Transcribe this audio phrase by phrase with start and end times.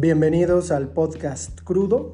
[0.00, 2.12] Bienvenidos al podcast Crudo.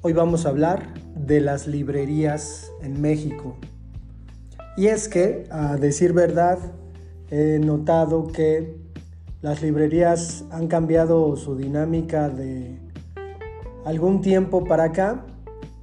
[0.00, 3.58] Hoy vamos a hablar de las librerías en México.
[4.78, 6.58] Y es que, a decir verdad,
[7.30, 8.78] he notado que
[9.42, 12.78] las librerías han cambiado su dinámica de
[13.84, 15.26] algún tiempo para acá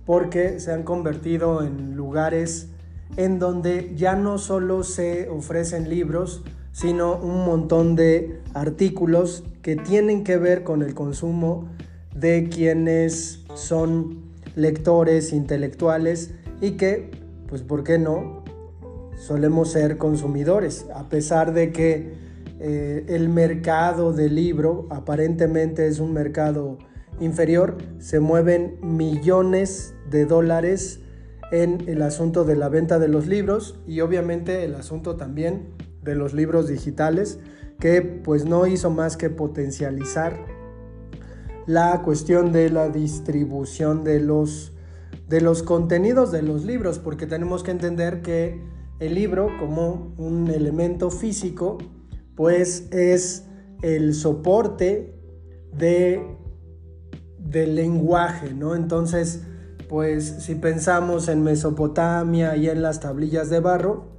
[0.07, 2.69] porque se han convertido en lugares
[3.17, 6.41] en donde ya no solo se ofrecen libros,
[6.79, 11.67] sino un montón de artículos que tienen que ver con el consumo
[12.15, 14.21] de quienes son
[14.55, 17.11] lectores intelectuales y que,
[17.49, 18.45] pues, ¿por qué no?
[19.17, 22.13] Solemos ser consumidores, a pesar de que
[22.61, 26.77] eh, el mercado del libro aparentemente es un mercado
[27.19, 31.01] inferior, se mueven millones de dólares
[31.51, 36.15] en el asunto de la venta de los libros y obviamente el asunto también de
[36.15, 37.39] los libros digitales,
[37.79, 40.45] que pues no hizo más que potencializar
[41.65, 44.73] la cuestión de la distribución de los,
[45.27, 48.61] de los contenidos de los libros, porque tenemos que entender que
[48.99, 51.77] el libro como un elemento físico,
[52.35, 53.45] pues es
[53.81, 55.13] el soporte
[55.71, 56.25] de,
[57.37, 58.75] del lenguaje, ¿no?
[58.75, 59.43] Entonces,
[59.87, 64.18] pues si pensamos en Mesopotamia y en las tablillas de barro,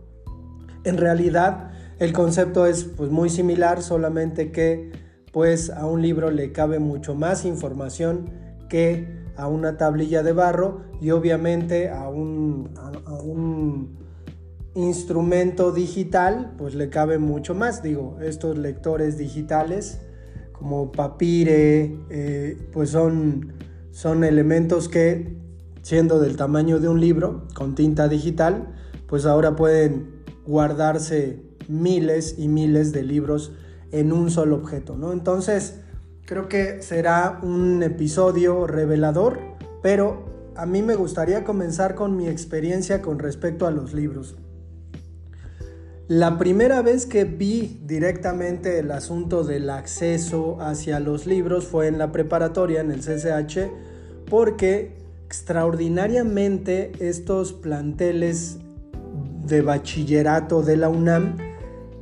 [0.84, 4.92] en realidad el concepto es pues, muy similar, solamente que
[5.32, 8.30] pues a un libro le cabe mucho más información
[8.68, 12.70] que a una tablilla de barro y obviamente a un,
[14.72, 17.82] instrumento digital pues le cabe mucho más.
[17.82, 20.00] Digo, estos lectores digitales
[20.52, 23.52] como papire eh, pues son,
[23.90, 25.36] son elementos que
[25.82, 28.68] siendo del tamaño de un libro con tinta digital
[29.06, 30.19] pues ahora pueden
[30.50, 33.52] guardarse miles y miles de libros
[33.92, 35.12] en un solo objeto, ¿no?
[35.12, 35.76] Entonces,
[36.26, 39.38] creo que será un episodio revelador,
[39.82, 40.24] pero
[40.56, 44.36] a mí me gustaría comenzar con mi experiencia con respecto a los libros.
[46.08, 51.98] La primera vez que vi directamente el asunto del acceso hacia los libros fue en
[51.98, 53.70] la preparatoria, en el CCH,
[54.28, 58.58] porque extraordinariamente estos planteles
[59.50, 61.36] de bachillerato de la UNAM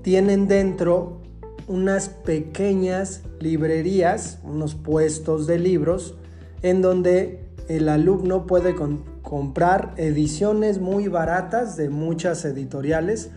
[0.02, 1.20] tienen dentro
[1.66, 6.14] unas pequeñas librerías, unos puestos de libros,
[6.62, 8.76] en donde el alumno puede
[9.22, 13.30] comprar ediciones muy baratas de muchas editoriales,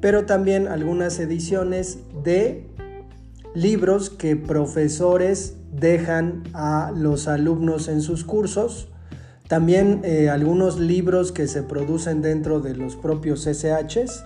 [0.00, 2.66] pero también algunas ediciones de
[3.54, 8.88] libros que profesores dejan a los alumnos en sus cursos
[9.48, 14.24] también eh, algunos libros que se producen dentro de los propios SHs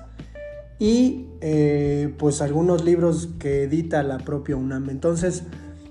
[0.80, 4.90] y eh, pues algunos libros que edita la propia UNAM.
[4.90, 5.44] Entonces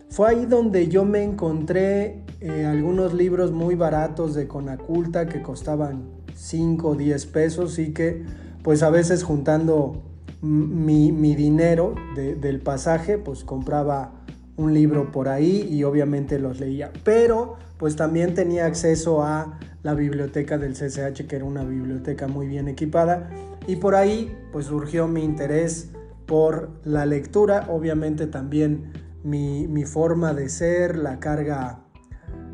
[0.10, 6.10] fue ahí donde yo me encontré eh, algunos libros muy baratos de Conaculta que costaban
[6.36, 8.26] 5 o 10 pesos y que
[8.64, 10.04] pues a veces juntando
[10.42, 14.12] mi, dinero del pasaje pues compraba
[14.58, 16.92] un libro por ahí y obviamente los leía.
[17.06, 22.46] Pero pues también tenía acceso a la biblioteca del CCH, que era una biblioteca muy
[22.46, 23.32] bien equipada.
[23.66, 25.90] Y por ahí pues surgió mi interés
[26.28, 28.94] por la lectura, obviamente también
[29.24, 31.80] mi, forma de ser, la carga,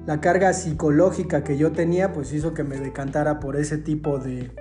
[0.06, 4.52] la carga psicológica que yo tenía, pues hizo que me decantara por ese tipo de,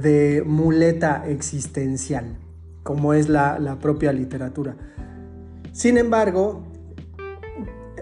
[0.00, 2.38] de muleta existencial,
[2.84, 4.76] como es la, la propia literatura.
[5.72, 6.72] Sin embargo,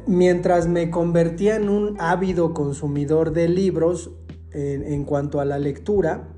[0.07, 4.11] mientras me convertía en un ávido consumidor de libros
[4.53, 6.29] en, cuanto a la lectura,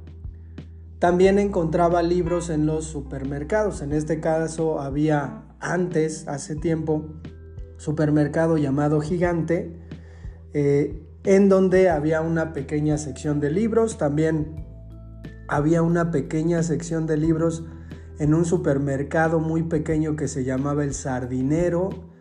[0.99, 3.83] también encontraba libros en los supermercados.
[3.83, 7.07] En este caso había antes, hace tiempo,
[7.77, 9.81] supermercado llamado Gigante,
[10.53, 13.99] eh, en donde había una pequeña sección de libros.
[13.99, 14.65] También
[15.49, 17.65] había una pequeña sección de libros
[18.19, 22.13] en un supermercado muy pequeño que se llamaba El Sardinero,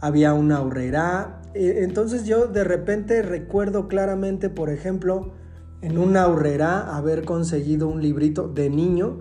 [0.00, 1.42] había una horrera.
[1.54, 5.32] E, entonces yo de repente recuerdo claramente, por ejemplo,
[5.82, 9.20] en una horrera haber conseguido un librito de niño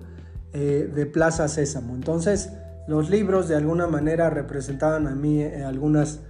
[0.53, 1.95] eh, de Plaza Sésamo.
[1.95, 2.51] Entonces
[2.87, 6.21] los libros de alguna manera representaban a mí eh, algunas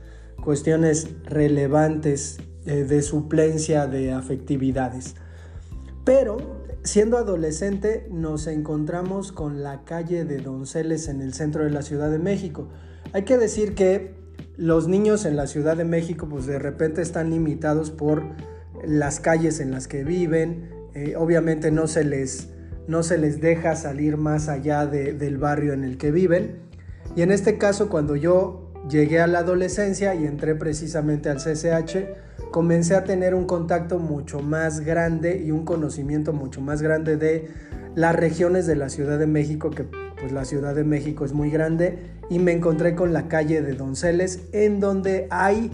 [0.43, 5.15] cuestiones relevantes eh, de suplencia de afectividades.
[6.03, 11.81] Pero Siendo adolescente nos encontramos con la calle de Donceles en el centro de la
[11.81, 12.67] Ciudad de México.
[13.11, 14.13] Hay que decir que
[14.57, 18.23] los niños en la Ciudad de México pues de repente están limitados por
[18.85, 20.69] las calles en las que viven.
[20.93, 22.49] Eh, obviamente no se, les,
[22.87, 26.59] no se les deja salir más allá del barrio en el que viven.
[27.15, 32.51] Y en este caso cuando yo llegué a la adolescencia y entré precisamente al CCH,
[32.51, 37.49] comencé a tener un contacto mucho más grande y un conocimiento mucho más grande de
[37.95, 39.85] las regiones de la Ciudad de México, que
[40.25, 41.99] pues la Ciudad de México es muy grande,
[42.31, 45.69] y me encontré con la calle de Donceles, en donde hay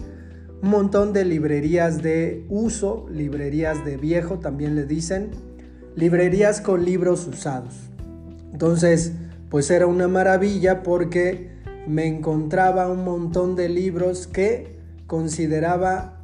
[0.62, 5.30] un montón de librerías de uso, librerías de viejo también le dicen,
[5.96, 7.74] librerías con libros usados.
[8.52, 9.12] Entonces,
[9.48, 11.52] pues era una maravilla porque
[11.86, 14.76] me encontraba un montón de libros que
[15.06, 16.18] consideraba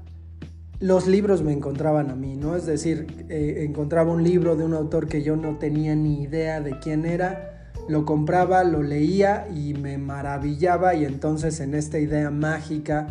[0.80, 2.54] los libros me encontraban a mí, ¿no?
[2.54, 6.60] Es decir, eh, encontraba un libro de un autor que yo no tenía ni idea
[6.60, 7.57] de quién era,
[7.88, 13.06] lo compraba, lo leía y me maravillaba y entonces en esta idea mágica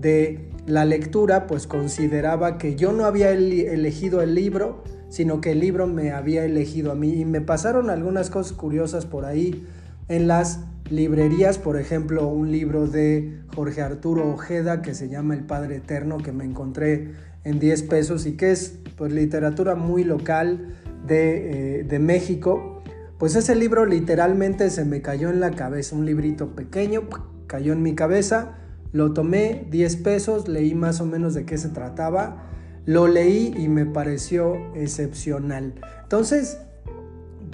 [0.00, 5.60] de la lectura, pues consideraba que yo no había elegido el libro, sino que el
[5.60, 9.66] libro me había elegido a mí y me pasaron algunas cosas curiosas por ahí
[10.08, 15.44] en las librerías, por ejemplo, un libro de Jorge Arturo Ojeda que se llama El
[15.44, 17.12] Padre Eterno, que me encontré
[17.44, 20.74] en 10 pesos y que es pues, literatura muy local
[21.06, 22.71] de, eh, de México.
[23.22, 27.02] Pues ese libro literalmente se me cayó en la cabeza, un librito pequeño,
[27.46, 28.58] cayó en mi cabeza,
[28.90, 32.48] lo tomé 10 pesos, leí más o menos de qué se trataba,
[32.84, 35.74] lo leí y me pareció excepcional.
[36.02, 36.58] Entonces,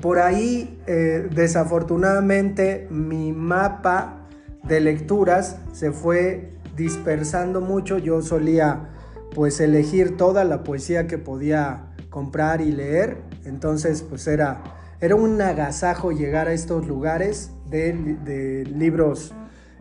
[0.00, 4.26] por ahí, eh, desafortunadamente, mi mapa
[4.64, 7.98] de lecturas se fue dispersando mucho.
[7.98, 8.88] Yo solía
[9.34, 13.18] pues elegir toda la poesía que podía comprar y leer.
[13.44, 19.34] Entonces pues era, era un agasajo llegar a estos lugares de, libros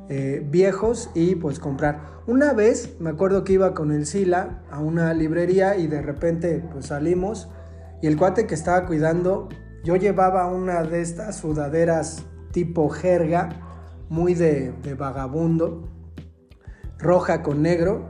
[0.10, 2.02] eh, viejos y pues comprar.
[2.28, 6.64] Una vez me acuerdo que iba con el Sila a una librería y de repente
[6.72, 7.50] pues salimos
[8.02, 9.50] y el cuate que estaba cuidando
[9.84, 13.50] yo llevaba una de estas sudaderas tipo jerga,
[14.10, 15.88] muy de, vagabundo,
[17.00, 18.06] roja con negro.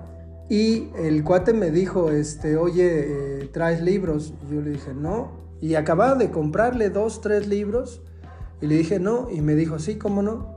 [0.49, 4.33] Y el cuate me dijo, este, oye, eh, ¿traes libros?
[4.49, 5.46] Yo le dije, no.
[5.61, 8.01] Y acababa de comprarle dos, tres libros.
[8.61, 9.29] Y le dije, no.
[9.29, 10.55] Y me dijo, sí, ¿cómo no?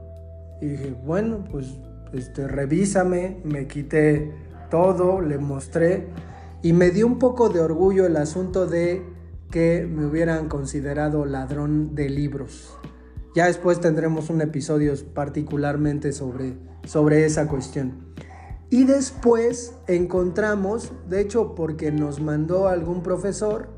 [0.60, 1.66] Y dije, bueno, pues
[2.12, 3.40] este, revísame.
[3.44, 4.32] Me quité
[4.70, 6.08] todo, le mostré.
[6.62, 9.02] Y me dio un poco de orgullo el asunto de
[9.50, 12.76] que me hubieran considerado ladrón de libros.
[13.34, 18.10] Ya después tendremos un episodio particularmente sobre, sobre esa cuestión.
[18.70, 23.68] Y después encontramos, de hecho porque nos mandó algún profesor,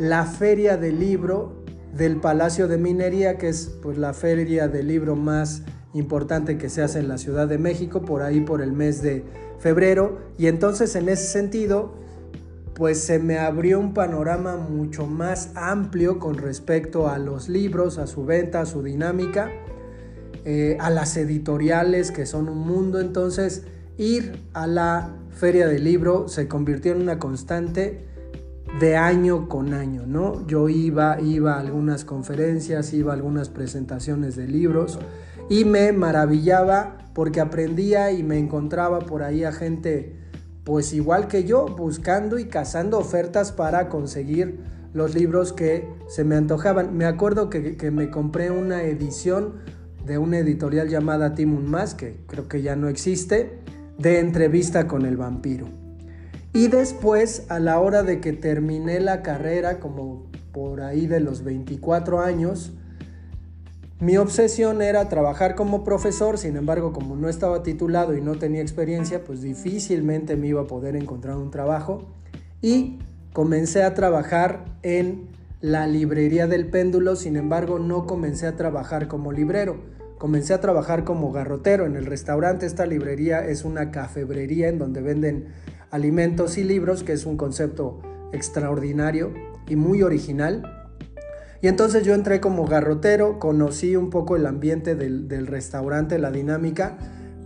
[0.00, 1.62] la feria del libro
[1.94, 5.62] del Palacio de Minería, que es pues, la feria del libro más
[5.92, 9.24] importante que se hace en la Ciudad de México, por ahí por el mes de
[9.58, 10.18] febrero.
[10.38, 11.92] Y entonces en ese sentido
[12.72, 18.06] pues se me abrió un panorama mucho más amplio con respecto a los libros, a
[18.06, 19.50] su venta, a su dinámica,
[20.46, 23.00] eh, a las editoriales que son un mundo.
[23.00, 23.66] Entonces,
[23.98, 28.08] ir a la feria del libro se convirtió en una constante
[28.78, 30.46] de año con año, ¿no?
[30.46, 34.98] Yo iba, iba a algunas conferencias, iba a algunas presentaciones de libros
[35.48, 40.16] y me maravillaba porque aprendía y me encontraba por ahí a gente
[40.64, 44.60] pues igual que yo, buscando y cazando ofertas para conseguir
[44.92, 46.96] los libros que se me antojaban.
[46.96, 49.54] Me acuerdo que, me compré una edición
[50.04, 53.58] de una editorial llamada Timun Más, que creo que ya no existe,
[53.98, 55.79] de entrevista con el vampiro.
[56.52, 61.44] Y después, a la hora de que terminé la carrera, como por ahí de los
[61.44, 62.72] 24 años,
[64.00, 68.62] mi obsesión era trabajar como profesor, sin embargo, como no estaba titulado y no tenía
[68.62, 72.08] experiencia, pues difícilmente me iba a poder encontrar un trabajo.
[72.62, 72.98] Y
[73.32, 75.28] comencé a trabajar en
[75.60, 79.76] la librería del péndulo, sin embargo, no comencé a trabajar como librero.
[80.16, 82.66] Comencé a trabajar como garrotero en el restaurante.
[82.66, 85.48] Esta librería es una cafebrería en donde venden
[85.90, 88.00] alimentos y libros, que es un concepto
[88.32, 89.32] extraordinario
[89.68, 90.80] y muy original.
[91.62, 96.96] Y entonces yo entré como garrotero, conocí un poco el ambiente del, restaurante, la dinámica,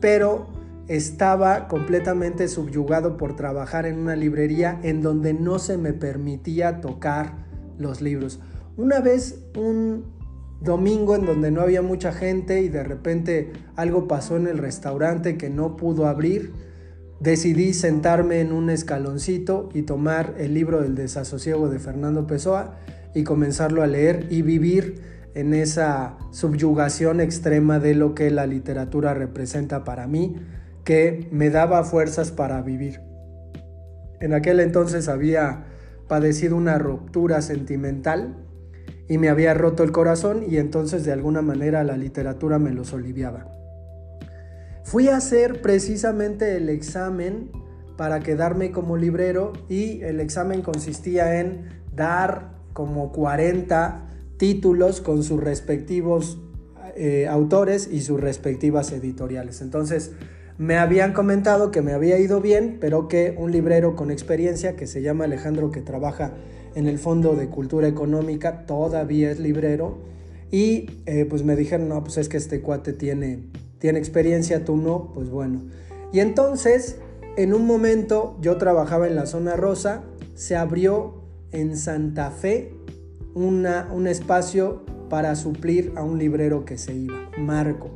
[0.01, 0.47] pero
[0.87, 7.47] estaba completamente subyugado por trabajar en una librería en donde no se me permitía tocar
[7.79, 8.41] los libros.
[8.77, 10.05] Una vez un
[10.61, 15.37] domingo en donde no había mucha gente y de repente algo pasó en el restaurante
[15.37, 16.53] que no pudo abrir,
[17.21, 22.77] decidí sentarme en un escaloncito y tomar el libro del desasosiego de Fernando Pessoa
[23.15, 25.01] y comenzarlo a leer y vivir
[25.35, 30.37] en esa subyugación extrema de lo que la literatura representa para mí,
[30.85, 33.01] que me daba fuerzas para vivir.
[34.21, 35.65] En aquel entonces había
[36.09, 38.37] padecido una ruptura sentimental
[39.09, 42.93] y me había roto el corazón y entonces de alguna manera la literatura me los
[42.93, 43.47] oliviaba.
[44.85, 47.51] Fui a hacer precisamente el examen
[47.97, 55.43] para quedarme como librero y el examen consistía en dar como 40 títulos con sus
[55.43, 56.39] respectivos
[56.97, 59.63] eh, autores y sus respectivas editoriales.
[59.63, 60.13] Entonces,
[60.59, 64.87] me habían comentado que me había ido bien, pero que un librero con experiencia que
[64.87, 66.35] se llama Alejandro, que trabaja
[66.77, 69.99] en el Fondo de Cultura Económica, todavía es librero.
[70.51, 73.41] Y eh, pues me dijeron, no, pues es que este cuate tiene,
[73.85, 75.61] tiene experiencia, tú no, pues bueno.
[76.11, 76.97] Y entonces,
[77.37, 81.21] en un momento, yo trabajaba en la zona rosa, se abrió
[81.53, 82.73] en Santa Fe
[83.35, 87.91] una, un espacio para suplir a un librero que se iba, Marco.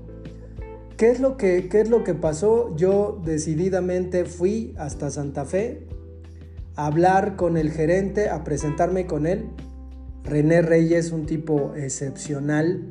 [0.99, 2.76] ¿Qué es, lo que, ¿Qué es lo que pasó?
[2.76, 5.87] Yo decididamente fui hasta Santa Fe
[6.76, 9.47] a hablar con el gerente, a presentarme con él.
[10.23, 12.90] René Reyes, un tipo excepcional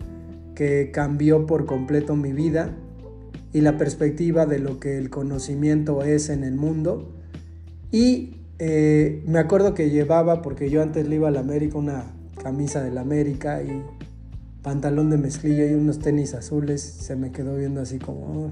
[0.56, 2.76] que cambió por completo mi vida
[3.54, 7.14] y la perspectiva de lo que el conocimiento es en el mundo.
[7.92, 12.04] Y eh, me acuerdo que llevaba, porque yo antes le iba a la América, una
[12.42, 13.84] camisa de la América y
[14.62, 16.82] pantalón de mezclilla y unos tenis azules.
[16.82, 18.46] Se me quedó viendo así como...
[18.46, 18.52] Oh".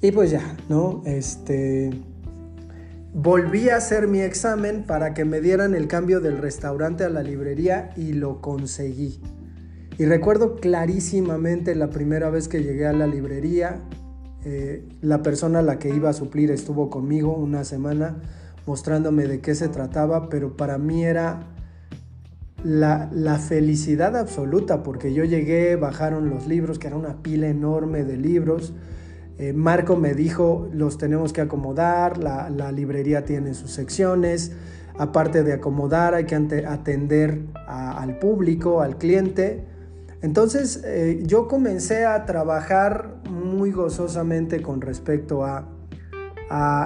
[0.00, 1.02] Y pues ya, ¿no?
[1.04, 1.90] Este...
[3.14, 7.22] Volví a hacer mi examen para que me dieran el cambio del restaurante a la
[7.22, 9.18] librería y lo conseguí.
[9.98, 13.80] Y recuerdo clarísimamente la primera vez que llegué a la librería,
[14.44, 18.22] eh, la persona a la que iba a suplir estuvo conmigo una semana
[18.64, 21.48] mostrándome de qué se trataba, pero para mí era
[22.62, 28.16] la, felicidad absoluta, porque yo llegué, bajaron los libros, que era una pila enorme de
[28.16, 28.74] libros.
[29.38, 34.52] Eh, Marco me dijo, los tenemos que acomodar, la, librería tiene sus secciones,
[34.96, 39.77] aparte de acomodar hay que atender al público, al cliente.
[40.20, 45.68] Entonces eh, yo comencé a trabajar muy gozosamente con respecto a,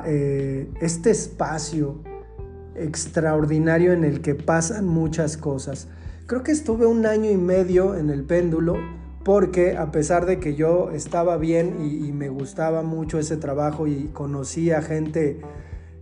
[0.07, 2.03] eh, este espacio
[2.75, 5.89] extraordinario en el que pasan muchas cosas.
[6.27, 8.77] Creo que estuve un año y medio en el péndulo
[9.25, 14.11] porque a pesar de que yo estaba bien y, me gustaba mucho ese trabajo y
[14.13, 15.41] conocía gente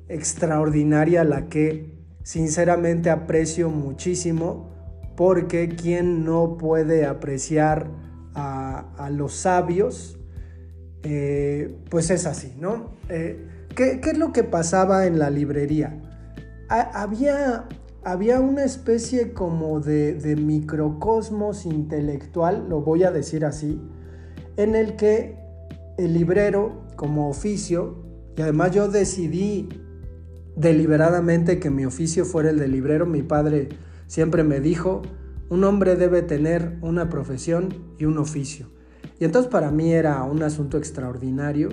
[0.08, 4.70] extraordinaria a la que sinceramente aprecio muchísimo
[5.20, 7.90] porque quien no puede apreciar
[8.34, 10.18] a, los sabios,
[11.02, 12.92] eh, pues es así, ¿no?
[13.10, 13.46] Eh,
[13.76, 16.00] ¿qué, ¿Qué es lo que pasaba en la librería?
[16.70, 17.68] había,
[18.02, 23.78] había una especie como de, microcosmos intelectual, lo voy a decir así,
[24.56, 25.36] en el que
[25.98, 28.02] el librero como oficio,
[28.38, 29.68] y además yo decidí
[30.56, 33.68] deliberadamente que mi oficio fuera el de librero, mi padre
[34.10, 35.02] siempre me dijo,
[35.50, 38.66] un hombre debe tener una profesión y un oficio.
[39.20, 41.68] Y entonces para mí era un asunto extraordinario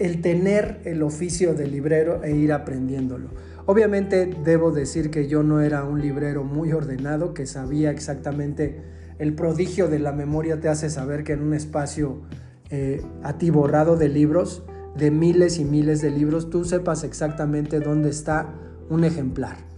[0.00, 3.28] el tener el oficio de librero e ir aprendiéndolo.
[3.66, 8.82] Obviamente debo decir que yo no era un librero muy ordenado, que sabía exactamente
[9.20, 12.22] el prodigio de la memoria te hace saber que en un espacio
[12.70, 14.64] eh, atiborrado de libros,
[14.96, 18.52] de miles y miles de libros, tú sepas exactamente dónde está
[18.90, 19.68] un ejemplar,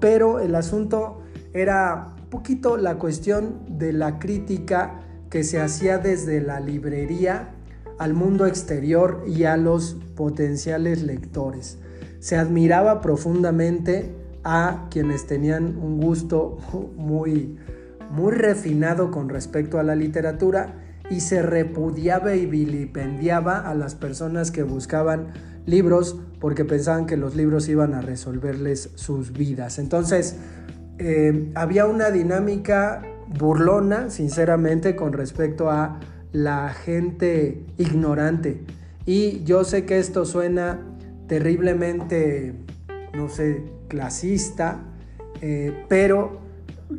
[0.00, 1.20] Pero el asunto
[1.52, 7.50] era un poquito la cuestión de la crítica que se hacía desde la librería
[7.98, 11.78] al mundo exterior y a los potenciales lectores.
[12.20, 16.58] Se admiraba profundamente a quienes tenían un gusto
[16.96, 17.58] muy,
[18.10, 20.76] muy refinado con respecto a la literatura
[21.10, 25.28] y se repudiaba y vilipendiaba a las personas que buscaban
[25.68, 29.78] libros porque pensaban que los libros iban a resolverles sus vidas.
[29.78, 30.36] Entonces,
[30.98, 33.02] eh, había una dinámica
[33.38, 36.00] burlona, sinceramente, con respecto a
[36.32, 38.62] la gente ignorante.
[39.04, 40.80] Y yo sé que esto suena
[41.26, 42.54] terriblemente,
[43.14, 44.80] no sé, clasista,
[45.40, 46.40] eh, pero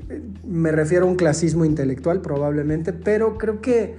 [0.09, 3.97] eh, me refiero a un clasismo intelectual probablemente, pero creo que,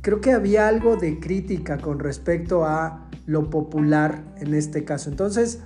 [0.00, 5.10] creo que había algo de crítica con respecto a lo popular en este caso.
[5.10, 5.60] Entonces,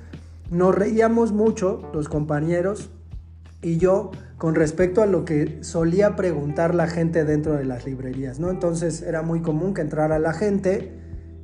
[0.50, 2.90] nos reíamos mucho los compañeros
[3.62, 8.38] y yo con respecto a lo que solía preguntar la gente dentro de las librerías,
[8.38, 8.50] ¿no?
[8.50, 10.92] Entonces era muy común que entrara la gente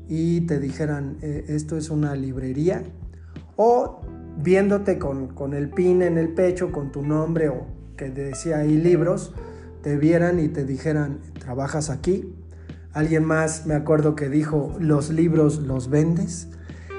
[0.09, 2.83] y te dijeran, eh, esto es una librería,
[3.57, 4.00] o
[4.37, 7.66] viéndote con, el pin en el pecho, con tu nombre o
[7.97, 9.33] que decía ahí libros,
[9.83, 12.35] te vieran y te dijeran, ¿trabajas aquí?
[12.92, 16.49] Alguien más me acuerdo que dijo, ¿los libros los vendes?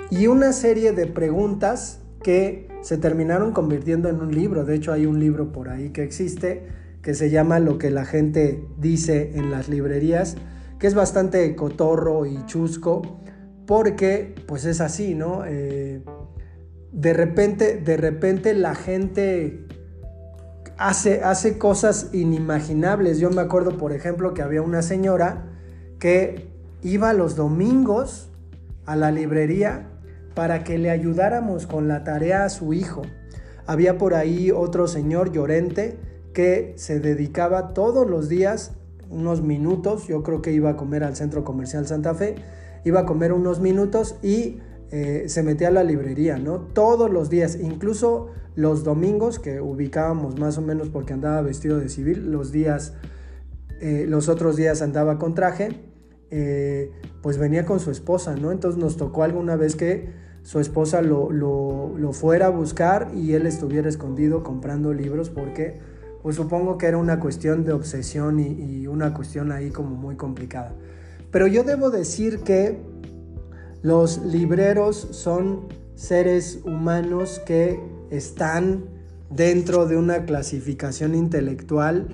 [0.09, 4.65] Y una serie de preguntas que se terminaron convirtiendo en un libro.
[4.65, 6.67] De hecho, hay un libro por ahí que existe
[7.01, 10.37] que se llama Lo que la gente dice en las librerías
[10.83, 13.01] que es bastante cotorro y chusco,
[13.65, 15.43] porque pues es así, ¿no?
[15.45, 16.03] Eh,
[16.91, 19.65] de repente, de repente la gente
[20.77, 23.19] hace, hace cosas inimaginables.
[23.19, 25.52] Yo me acuerdo, por ejemplo, que había una señora
[26.03, 26.49] que
[26.81, 28.29] iba los domingos
[28.85, 29.87] a la librería
[30.35, 33.03] para que le ayudáramos con la tarea a su hijo.
[33.67, 35.97] Había por ahí otro señor llorente
[36.33, 38.73] que se dedicaba todos los días
[39.09, 42.35] unos minutos, yo creo que iba a comer al centro comercial Santa Fe,
[42.83, 44.59] iba a comer unos minutos y
[44.91, 46.59] eh, se metía a la librería, ¿no?
[46.59, 51.87] Todos los días, incluso los domingos, que ubicábamos más o menos porque andaba vestido de
[51.87, 52.93] civil, los días,
[53.79, 55.92] eh, los otros días andaba con traje,
[56.31, 58.51] eh, pues venía con su esposa, ¿no?
[58.51, 60.09] Entonces nos tocó alguna vez que
[60.43, 61.31] su esposa lo,
[62.11, 65.79] fuera a buscar y él estuviera escondido comprando libros porque
[66.21, 70.73] pues supongo que era una cuestión de obsesión y, una cuestión ahí como muy complicada.
[71.31, 72.79] Pero yo debo decir que
[73.81, 78.85] los libreros son seres humanos que están
[79.29, 82.07] dentro de una clasificación intelectual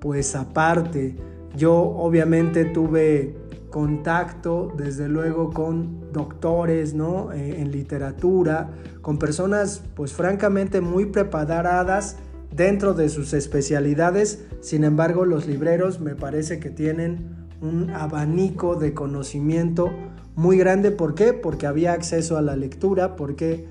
[0.00, 1.16] pues aparte.
[1.56, 3.34] Yo obviamente tuve
[3.70, 7.32] contacto desde luego con doctores ¿no?
[7.32, 8.70] Eh, en literatura,
[9.02, 12.16] con personas pues francamente muy preparadas
[12.54, 14.44] dentro de sus especialidades.
[14.60, 19.90] Sin embargo, los libreros me parece que tienen un abanico de conocimiento
[20.34, 20.90] muy grande.
[20.90, 21.32] ¿Por qué?
[21.32, 23.66] Porque había acceso a la lectura, porque,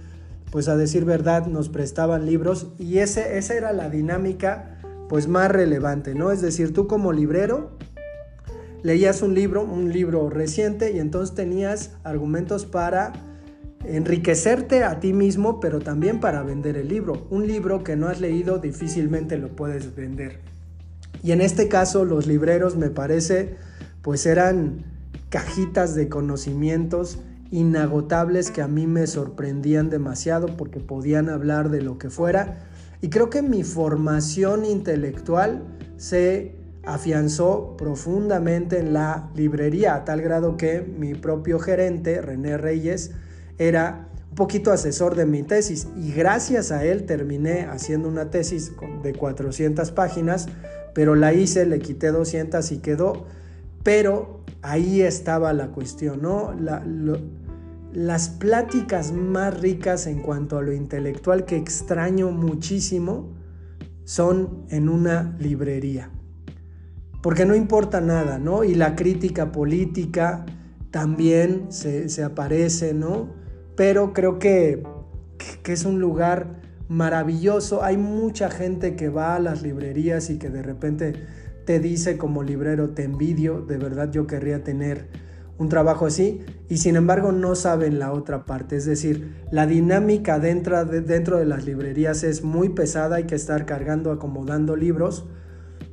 [0.52, 4.77] pues a decir verdad, nos prestaban libros y ese, esa era la dinámica
[5.10, 6.32] pues más relevante, ¿no?
[6.32, 7.72] Es decir, tú como librero
[8.84, 13.14] leías un libro, un libro reciente y entonces tenías argumentos para
[13.86, 17.28] enriquecerte a ti mismo, pero también para vender el libro.
[17.30, 20.40] Un libro que no has leído difícilmente lo puedes vender.
[21.24, 23.56] Y en este caso los libreros me parece
[24.02, 24.86] pues eran
[25.30, 27.20] cajitas de conocimientos
[27.52, 32.70] inagotables que a mí me sorprendían demasiado porque podían hablar de lo que fuera.
[33.02, 35.64] Y creo que mi formación intelectual
[35.98, 36.56] se
[36.86, 43.12] afianzó profundamente en la librería, a tal grado que mi propio gerente, René Reyes,
[43.58, 48.72] era un poquito asesor de mi tesis y gracias a él terminé haciendo una tesis
[49.04, 50.48] de 400 páginas,
[50.94, 53.26] pero la hice, le quité 200 y quedó,
[53.84, 56.54] pero ahí estaba la cuestión, ¿no?
[57.94, 63.34] Las pláticas más ricas en cuanto a lo intelectual que extraño muchísimo
[64.04, 66.12] son en una librería.
[67.22, 68.64] Porque no importa nada, ¿no?
[68.64, 70.46] Y la crítica política
[70.92, 73.36] también se, aparece, ¿no?
[73.78, 74.84] pero creo que,
[75.66, 77.84] es un lugar maravilloso.
[77.84, 81.14] Hay mucha gente que va a las librerías y que de repente
[81.66, 85.10] te dice como librero, te envidio, de verdad yo querría tener
[85.58, 88.76] un trabajo así y sin embargo no saben la otra parte.
[88.76, 93.36] Es decir, la dinámica dentro de, dentro de las librerías es muy pesada, hay que
[93.36, 95.26] estar cargando, acomodando libros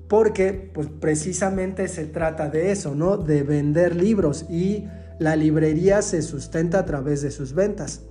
[0.08, 3.16] porque pues precisamente se trata de eso, ¿no?
[3.16, 4.84] De vender libros y
[5.18, 8.02] la librería se sustenta a través de sus ventas.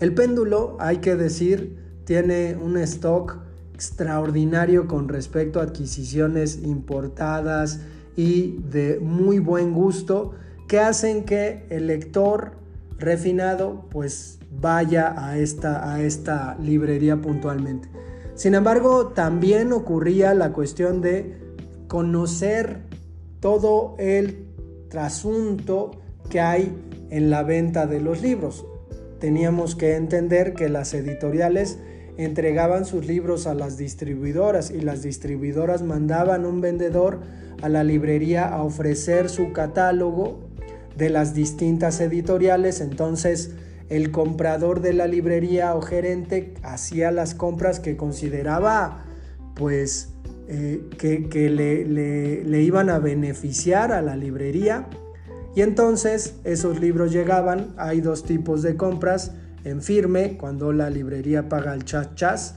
[0.00, 3.38] El péndulo, hay que decir, tiene un stock
[3.74, 7.80] extraordinario con respecto a adquisiciones importadas
[8.16, 10.34] y de muy buen gusto
[10.68, 12.52] que hacen que el lector
[12.98, 17.88] refinado pues vaya a esta, a esta librería puntualmente.
[18.34, 21.34] Sin embargo, también ocurría la cuestión de
[21.88, 22.82] conocer
[23.40, 24.46] todo el
[24.90, 25.92] trasunto
[26.28, 26.76] que hay
[27.10, 28.66] en la venta de los libros.
[29.18, 31.78] Teníamos que entender que las editoriales
[32.18, 37.20] entregaban sus libros a las distribuidoras y las distribuidoras mandaban un vendedor
[37.62, 40.47] a la librería a ofrecer su catálogo
[40.98, 42.82] de las distintas editoriales.
[42.82, 43.52] Entonces
[43.88, 49.04] el comprador de la librería o gerente hacía las compras que consideraba
[49.54, 50.10] pues
[50.46, 51.84] eh, que, le,
[52.44, 54.88] le iban a beneficiar a la librería
[55.58, 59.32] y entonces esos libros llegaban, hay dos tipos de compras,
[59.64, 62.54] en firme, cuando la librería paga el chas chas,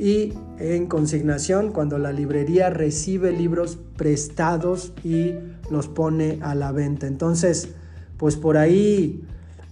[0.00, 5.34] y en consignación, cuando la librería recibe libros prestados y
[5.70, 7.06] los pone a la venta.
[7.06, 7.68] Entonces,
[8.16, 9.22] pues por ahí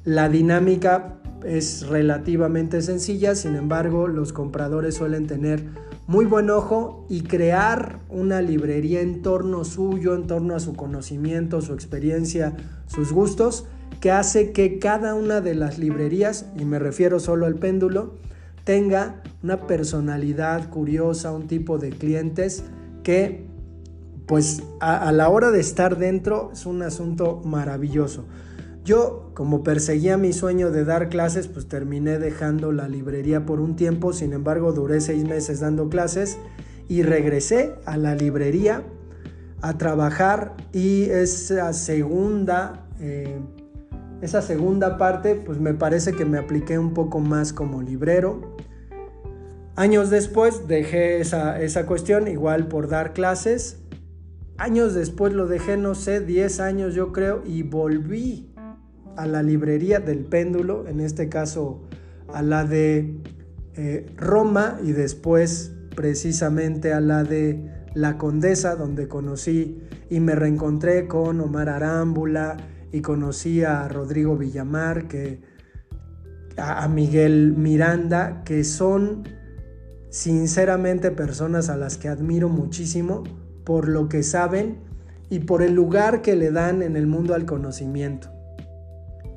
[0.05, 5.65] la dinámica es relativamente sencilla, sin embargo, los compradores suelen tener
[6.07, 11.63] muy buen ojo y crear una librería en torno suyo, en torno a su conocimiento,
[11.63, 12.55] su experiencia,
[12.87, 13.65] sus gustos,
[14.01, 18.17] que hace que cada una de las librerías, y me refiero solo al péndulo,
[18.69, 22.65] tenga una personalidad curiosa, un tipo de clientes
[23.03, 23.47] que
[24.27, 28.27] pues a, la hora de estar dentro es un asunto maravilloso.
[28.85, 33.75] Yo, como perseguía mi sueño de dar clases, pues terminé dejando la librería por un
[33.75, 36.37] tiempo, sin embargo duré seis meses dando clases
[36.89, 38.83] y regresé a la librería
[39.63, 43.41] a trabajar y esa segunda, eh,
[44.21, 48.58] esa segunda parte, pues me parece que me apliqué un poco más como librero.
[49.79, 53.79] Años después dejé esa, esa cuestión, igual por dar clases.
[54.57, 58.53] Años después lo dejé, no sé, 10 años yo creo, y volví
[59.17, 61.85] a la librería del péndulo, en este caso
[62.27, 63.21] a la de
[63.77, 71.07] eh, Roma y después precisamente a la de La Condesa, donde conocí y me reencontré
[71.07, 72.57] con Omar Arámbula
[72.91, 75.41] y conocí a Rodrigo Villamar, que,
[76.57, 79.38] a Miguel Miranda, que son
[80.11, 83.25] sinceramente personas a las que admiro muchísimo
[83.65, 84.79] por lo que saben
[85.31, 88.29] y por el lugar que le dan en el mundo al conocimiento.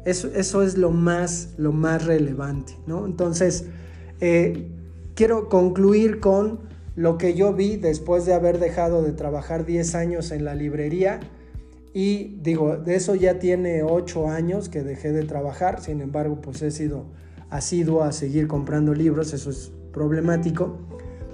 [0.06, 3.06] Eso, eso es lo más, lo más relevante, ¿no?
[3.06, 3.66] Entonces,
[4.20, 4.72] eh,
[5.16, 6.62] quiero concluir con
[6.96, 11.20] lo que yo vi después de haber dejado de trabajar 10 años en la librería.
[11.94, 16.62] Y digo, de eso ya tiene 8 años que dejé de trabajar, sin embargo, pues
[16.62, 17.06] he sido
[17.50, 20.80] asiduo a seguir comprando libros, eso es problemático,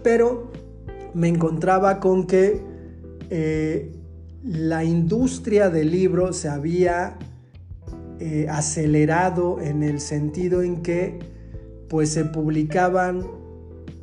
[0.03, 0.51] pero
[1.13, 2.61] me encontraba con que
[3.29, 3.91] eh,
[4.43, 7.17] la industria del libro se había
[8.19, 11.19] eh, acelerado en el sentido en que
[11.89, 13.25] pues se publicaban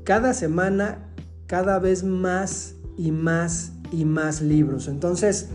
[0.05, 1.11] cada semana
[1.47, 4.89] cada vez más y más y más libros.
[4.89, 5.49] Entonces,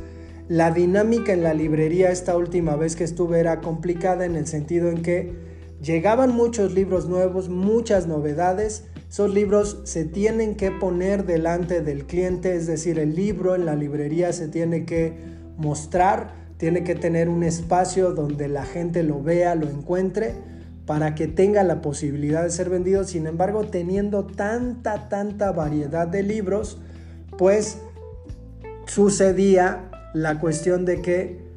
[0.48, 4.90] la dinámica en la librería esta última vez que estuve era complicada en el sentido
[4.90, 5.49] en que
[5.82, 8.86] Llegaban muchos libros nuevos, muchas novedades.
[9.10, 13.76] Esos libros se tienen que poner delante del cliente, es decir, el libro en la
[13.76, 15.14] librería se tiene que
[15.58, 20.36] mostrar, tiene que tener un espacio donde la gente lo vea, lo encuentre,
[20.86, 23.06] para que tenga la posibilidad de ser vendido.
[23.06, 26.80] Sin embargo, teniendo tanta, tanta variedad de libros,
[27.38, 27.78] pues
[28.86, 31.49] sucedía la cuestión de que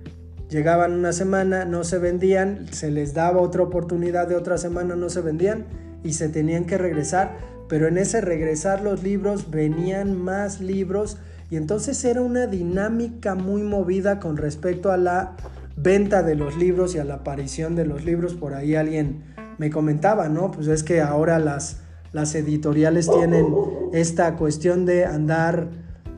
[0.53, 5.09] Llegaban una semana, no se vendían, se les daba otra oportunidad de otra semana, no
[5.09, 5.65] se vendían
[6.05, 7.39] y se tenían que regresar.
[7.71, 11.17] Pero en ese regresar los libros venían más libros
[11.51, 15.37] y entonces era una dinámica muy movida con respecto a la
[15.75, 18.35] venta de los libros y a la aparición de los libros.
[18.35, 19.23] Por ahí alguien
[19.57, 20.51] me comentaba, ¿no?
[20.51, 21.79] Pues es que ahora las,
[22.13, 23.47] las editoriales tienen
[23.95, 25.69] esta cuestión de andar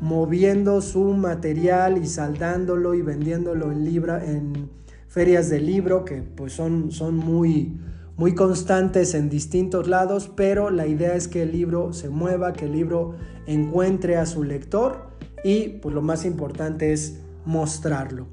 [0.01, 4.71] moviendo su material y saldándolo y vendiéndolo en, en
[5.09, 7.79] ferias de libro que pues son, son muy,
[8.17, 12.67] muy constantes en distintos lados, pero la idea es que el libro se mueva, que
[12.67, 13.15] el libro
[13.47, 15.09] encuentre a su lector
[15.45, 18.27] y pues lo más importante es mostrarlo.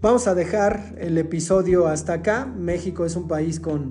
[0.00, 2.46] Vamos a dejar el episodio hasta acá.
[2.46, 3.90] México es un país con,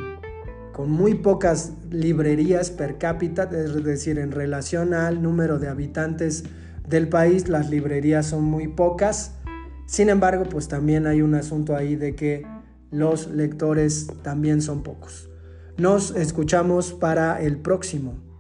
[0.74, 6.44] con muy pocas librerías per cápita, es decir, en relación al número de habitantes
[6.88, 9.34] del país, las librerías son muy pocas.
[9.86, 12.46] Sin embargo, pues también hay un asunto ahí de que
[12.92, 15.30] los lectores también son pocos.
[15.78, 18.31] Nos escuchamos para el próximo.